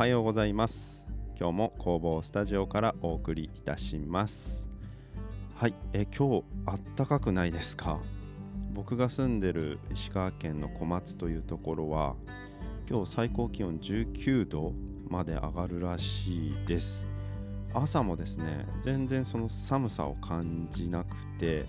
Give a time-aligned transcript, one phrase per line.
[0.00, 1.06] はようございます。
[1.38, 4.70] 今日も工房スタジオからお送りいたします。
[5.54, 8.00] はいえ今日あったかくないですか？
[8.72, 12.16] 僕が住んでる石川県の小松というところは
[12.88, 14.72] 今日最高気温19度
[15.10, 17.06] まで上がるらしいです。
[17.74, 21.66] 朝もですね全然その寒さを感じなくて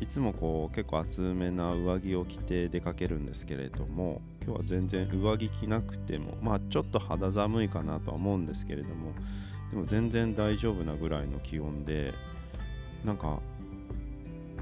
[0.00, 9.12] いつもこう結構厚めな上着を着て出かけるんですけれども今日は全然上着着なくてもまあちょっと肌寒いかなとは思うんですけれども
[9.70, 12.14] でも全然大丈夫なぐらいの気温で
[13.04, 13.40] なんか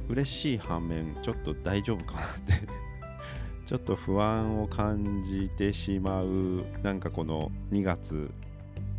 [0.09, 2.67] 嬉しい反面ちょっと大丈夫かなって
[3.65, 8.29] ちょっと不安を感じてしまうなんかこの2月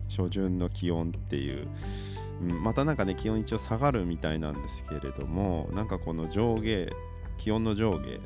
[0.07, 1.67] 初旬の気温っていう
[2.39, 6.87] うん、またなんかね気温一応下がるみたいなんですけれどもなんかこの上下
[7.39, 8.19] 気温の上下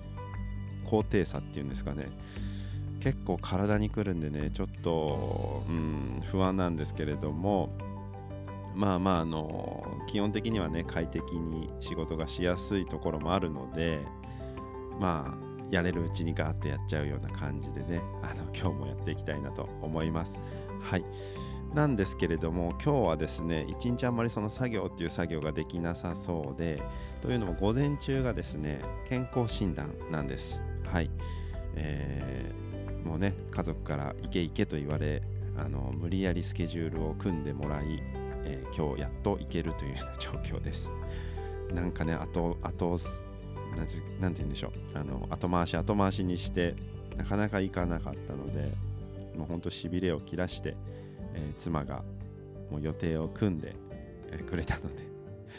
[0.83, 2.09] 高低差っていうんですかね
[3.01, 7.69] 結構体にくるんでねちょっと、うん、不安なんですけれども
[8.75, 13.99] まあまああの基本的にはね快適に仕事がしやすいところもあるので
[14.99, 20.39] まあやれるうちにガーッとやっちゃうような感じでねあの 今日もやっていきたいなと思います。
[20.81, 21.05] はい。
[21.73, 26.83] なんですけれども今日はですね一日あんまりその作業っていう作業ができなさそうで
[27.21, 30.61] というのも午前中がですね健康診断なんです。
[30.83, 31.09] はい、
[31.75, 32.60] えー、
[33.03, 35.21] もうね家族から行け行けと言われ
[35.57, 38.01] あの無理やりスケジュールを組んでもらい、
[38.45, 40.91] えー、今日やっと行けるというような 状況です。
[41.73, 42.97] なんかねあとあと
[44.19, 44.97] なんて言うんでしょう。
[44.97, 46.75] あの後回し後回しにして
[47.15, 48.73] なかなか行かなかったので
[49.37, 50.75] もうほんとしびれを切らして
[51.33, 52.03] えー、妻が
[52.69, 53.75] もう予定を組んで、
[54.31, 55.03] えー、くれたので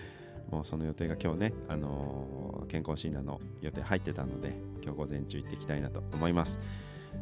[0.51, 6.59] もうその予定が今日ね、あのー、健康診断の予定入ってたので今日午前中行っていきたいなと思います。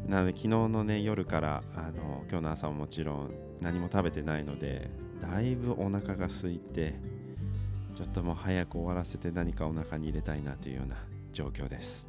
[0.07, 6.95] なので昨日のね夜から、あの今日の朝ももちろん何も食べてないのでだいぶお腹が空いて
[7.95, 10.97] ちょっともう早く終わらせて何かお腹に入れたいなというような
[11.33, 12.09] 状況です。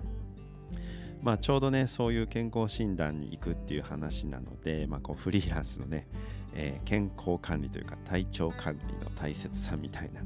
[1.21, 6.07] まあ、ちょうどねそういう健康診断に行くっていう話なので、まあ、こうフリーランスのね、
[6.55, 10.21] えー、健康管理というか体調管理の大切さみたいな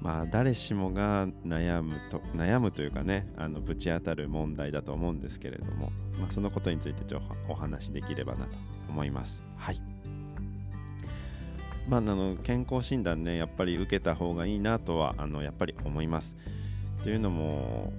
[0.00, 8.56] まあ誰しもが悩むと悩むというかねあのぶち当たる問題だと思うんですけれども、まあ、そのことについてちょっとお話できればなと
[8.88, 9.42] 思います。
[9.56, 9.80] はい。
[11.88, 16.36] まあ、あの健康診断ねやっぱり受けた方がいいなとはあのやっぱり思います。
[17.02, 17.92] というのも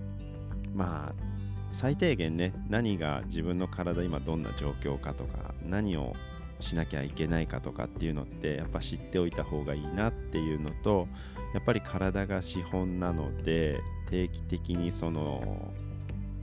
[0.73, 1.27] まあ
[1.71, 6.13] 最低限ね何が自分の体今どんな状況かとか何を
[6.59, 11.07] しなきゃいけないかとかっていうのってやっぱ知っておいた方がいいなっていうのと
[11.53, 13.79] やっぱり体が資本なので
[14.09, 15.71] 定期的にその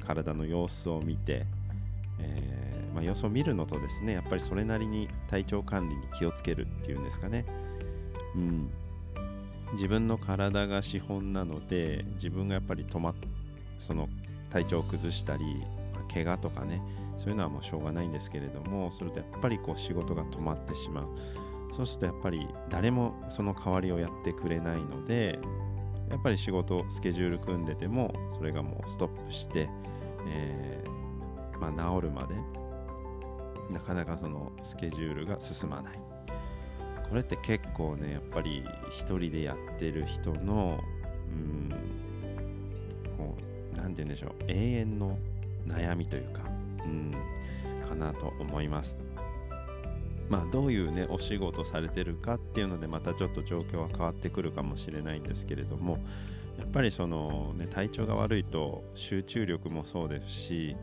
[0.06, 1.46] 体の様子を見て、
[2.20, 7.44] えー、まあ、様子を見るのとですねやっぱりそれなりに体調管理に気をつけるっていうんですかね。
[8.36, 8.70] うん。
[9.72, 13.14] 自分の体が資本なので自分がやっぱり止まっ
[13.78, 14.08] その
[14.50, 15.44] 体調を崩したり、
[16.12, 16.80] 怪我とかね
[17.16, 21.08] そういうのはもうしょうがないんですけれどもそれとやっぱりこう仕事が止まってしまう。
[21.74, 25.40] そうするとやっぱり誰もその代わりをやってくれないので
[26.08, 29.68] やっぱり仕事スケジュール組んでてもそれがもうストップして、
[30.28, 32.36] えー、まあ、治るまで
[33.72, 35.98] なかなかそのスケジュールが進まない。
[37.08, 40.80] これって結構ねやっぱり一人でやってる人の
[41.28, 41.68] うん
[43.16, 43.36] こ
[43.72, 45.18] う何て言うんでしょう永遠の
[45.66, 46.42] 悩みというか
[46.84, 47.10] うん。
[47.88, 48.96] かなと思います。
[50.28, 55.98] まあどういうねお仕事されてるかっていうのでまたちょっと状況は変わってくるかもしれないんですけれども
[56.58, 60.76] やっぱりそのね体調が悪いと集中力もそうですし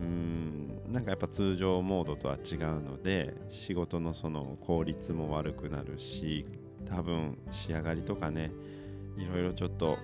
[0.00, 6.46] うんなんかやっぱ通常モードとは違うので仕事のその効率も悪くなるし
[6.88, 8.52] 多分仕上がりとかね
[9.18, 9.98] いろいろちょっと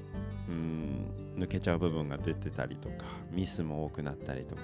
[0.48, 1.06] うん
[1.38, 4.62] 抜けちゃう部分が出てたりとかミスも多くなったりとか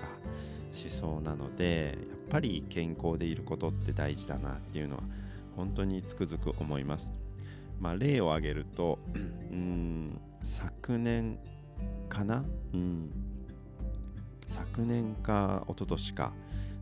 [0.72, 5.02] しそうなのでやっぱり健康でいることって大事だなっていうのは
[5.56, 7.12] 本当につくづく思います。
[7.81, 8.99] まあ、例を挙げると
[9.50, 11.38] うん昨年
[12.08, 12.44] かな、
[12.75, 13.11] うん、
[14.46, 16.32] 昨年か一昨年か。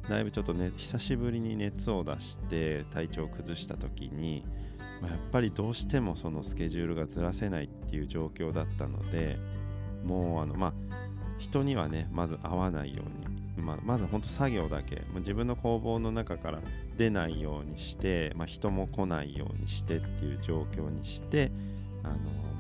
[0.09, 4.43] だいぶちょっとね久しぶりに熱を出して体調を崩した時に、
[5.03, 9.39] まあ、やっぱりどうしてもそのスケジュールがずらせないっていう状況だったので
[10.05, 10.73] もうあのまあ
[11.39, 15.03] 人にはねまず会わないように、まあ、まず本当作業だけ。
[15.17, 16.61] 自分の工房の中から
[16.97, 21.51] 出ないようにして、まあ、人も来ないようにしてっていう状況にして
[22.03, 22.17] あの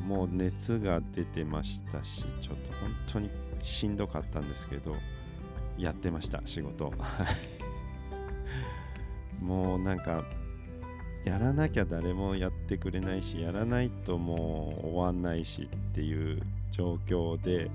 [0.06, 3.30] もう熱が出てましたしちょっと本当に
[3.62, 4.94] しんどかったんですけど
[5.76, 6.92] やってました仕事。
[9.40, 10.24] もうなんか
[11.24, 17.70] やらなきゃ誰もやってくれないしやらないともう終わんないしっていう状況で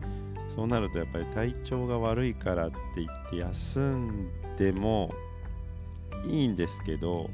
[0.53, 5.11] そうなるとやっぱり体調が悪いからって言って休んでも
[6.27, 7.29] いいんですけど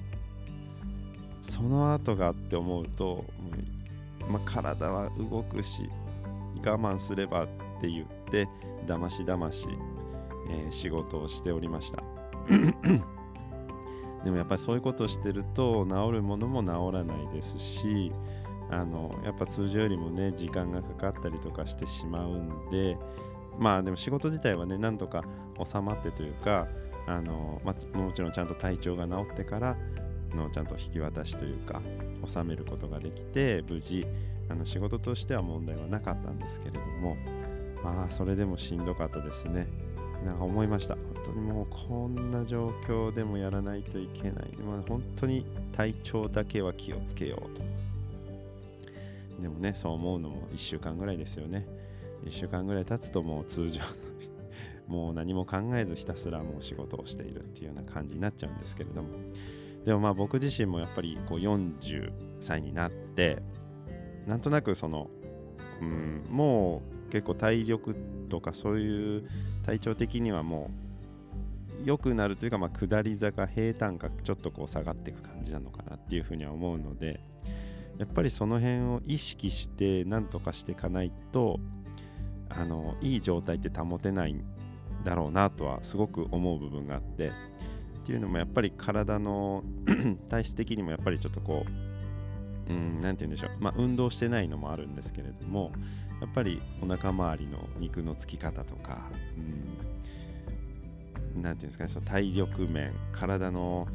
[1.41, 3.25] その後がって思うと、
[4.29, 5.89] まあ、体は動くし
[6.63, 7.47] 我慢すればっ
[7.81, 8.47] て言って
[8.87, 9.67] だましだまし、
[10.49, 12.03] えー、仕事をしておりました。
[14.23, 18.11] でもやっぱりそういうことをしてると治るものも治らないですし
[18.71, 22.97] あのやっぱ通常よりもね時間がかかったりとかしてしまうんで
[23.57, 25.23] まあでも仕事自体はねなんとか
[25.63, 26.67] 収まってというか
[27.07, 29.77] あの、まあ、もちろんちゃんと体調が治ってから
[30.35, 31.81] のちゃんと引き渡しというか
[32.27, 34.05] 収めることができて無事
[34.49, 37.17] あの仕事としては問題はなかったんですけれども
[37.83, 39.67] まあそれでもしんどかったですね。
[40.25, 40.95] なんか思いました。
[40.95, 47.63] 本当にもうこんな状況でもやらないといけない、まあ、本当に体調だけは気をつけようと。
[49.41, 51.67] でもねそう思うのも1週間ぐらいですよね。
[52.25, 53.87] 1週間ぐらい経つともう通常の
[54.87, 59.09] もう何も考えずひたすらもう仕事をしているっていうような感じになっちゃうんですけれども。
[59.85, 63.41] でもまあ僕自身もやっぱりこう40歳になって
[64.27, 65.09] なんとなくその、
[65.81, 67.95] うん、もう結構体力
[68.29, 69.29] とかそういう
[69.65, 70.69] 体調的にはも
[71.83, 77.21] う良くなるというか、まあ、下り坂平坦がちょっとこう下がっていく感じなのかなっていうふうには思うので
[77.99, 81.59] やっぱりその辺を意識して何とかしていかないと
[82.49, 84.43] あのいい状態って保てないん
[85.03, 87.31] だろうなとはすごく思う部分があってっ
[88.05, 89.63] ていうのもやっぱり体の
[90.29, 91.89] 体質的にもやっぱりちょっとこう
[92.69, 95.71] うん、なんて言うんでしょう、まあ、運動してないのもあるんですけれども、
[96.21, 99.09] やっぱりお腹周りの肉のつき方とか、
[101.35, 103.87] うん、なんていうんですかね、その体力面、体の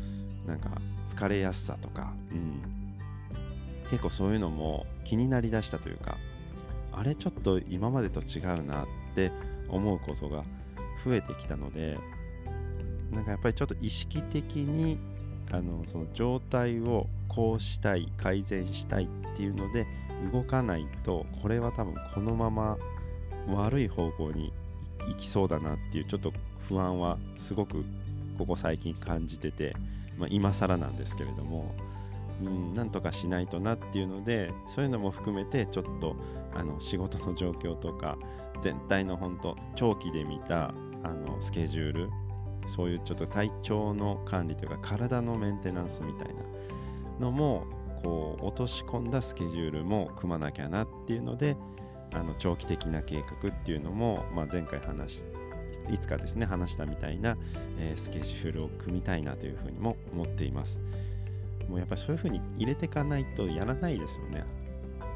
[0.44, 0.70] なんか
[1.06, 2.83] 疲れやすさとか、うん、
[3.94, 6.16] 結構そういうのも気になりだしたというか、
[6.92, 9.30] あれちょっと今までと違うなって
[9.68, 10.42] 思うことが
[11.04, 11.96] 増えてきたので、
[13.12, 14.98] なんかやっぱりちょっと意識的に
[15.52, 19.86] あのその状態をこうしたい改善したいっていうので
[20.32, 22.76] 動かないとこれは多分このまま
[23.46, 24.52] 悪い方向に
[25.06, 26.32] 行きそうだなっていうちょっと
[26.68, 27.84] 不安はすごく
[28.38, 29.76] ここ最近感じてて、
[30.18, 31.72] まあ、今更なんですけれども、
[32.42, 36.16] うん、なんとかしないとなっていうのでそういうのも含めてちょっと
[36.54, 38.18] あの仕事の状況とか
[38.62, 42.10] 全体の本当長期で見たあのスケジュール
[42.66, 46.34] そういうちょっと体調の管理というか体のメンテナンスみたいな
[47.20, 47.66] のも
[48.02, 51.56] こう落とし込んだスケジュールも組まなきゃなっていうので
[52.12, 55.24] あの長期的な計画っていうのも、まあ、前回話し
[55.90, 57.36] いつかですね話したみたいな、
[57.78, 60.80] えー、スケジュールを組みたいなというふうにも思っています。
[61.74, 64.44] もうやっぱりそういうふうに入れていかないとやらないですよね。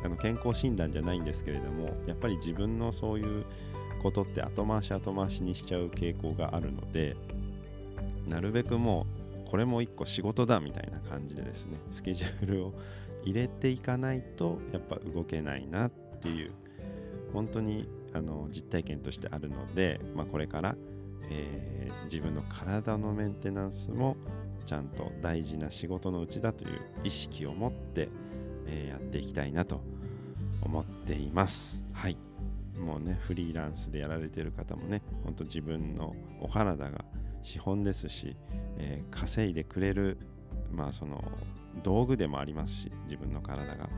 [0.04, 3.44] あの健康診断じゃないんですけれどもやっぱり自分のそういう
[4.02, 7.16] ことって後回し後回しにしちゃう傾向があるので
[8.28, 9.06] なるべくも
[9.46, 12.74] うこれも一個仕事だみたいな感じでですねスケジュールを
[13.24, 16.52] 入れていかないとやっぱ動けないなっていう
[17.32, 20.76] 本当にあの実体験としてあるので、まあ、これから、
[21.28, 24.16] えー、自分の体のメンテナンスも
[24.68, 28.10] ちゃんと大事な仕事のうちだという意識を持って、
[28.66, 29.80] えー、やっていきたいなと
[30.60, 31.82] 思っています。
[31.94, 32.18] はい
[32.78, 37.06] もうねフリーランスでやられてる方もねほんと自分のお体が
[37.40, 38.36] 資本ですし、
[38.76, 40.18] えー、稼いでくれる、
[40.70, 41.24] まあ、その
[41.82, 43.88] 道具でもありますし自分の体が。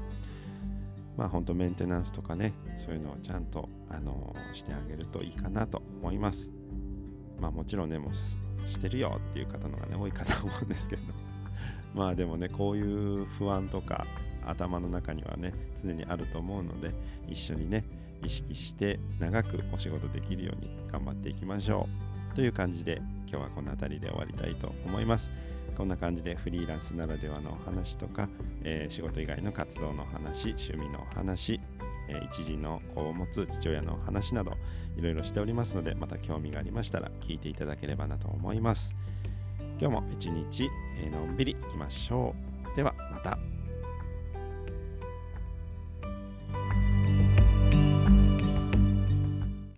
[1.17, 6.49] まあ本当メンテナンスとかねそういうのをちゃんと、あのー、してあげるといいかなと思います。
[7.41, 8.12] まあもちろんねもう
[8.69, 11.02] してるよっていう方のがね多いかと思うんですけど
[11.95, 14.07] まあでもねこういう不安とか
[14.47, 15.52] 頭の中にはね
[15.83, 16.93] 常にあると思うので
[17.29, 17.85] 一緒にね
[18.23, 21.88] 意識して長くお仕事できるように頑張っていきましょ
[22.33, 25.31] うという感じで今日はこの辺りで終わりたいと思います。
[25.81, 28.29] こんな感じでフリーランスならではのお話とか、
[28.64, 31.59] えー、仕事以外の活動の話、趣味のお話、
[32.11, 34.52] えー、一時の子を持つ父親の話など
[34.97, 38.95] いろいろしておりますのでまた興味がありましたら聞いていただければなと思います。
[39.81, 42.35] 今日も一日、えー、のんびりいきましょ
[42.73, 42.76] う。
[42.76, 43.60] ではまた。